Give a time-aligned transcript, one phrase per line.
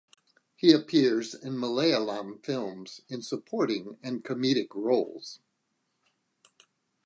[0.55, 5.41] He appears in Malayalam films in supporting and comedic roles.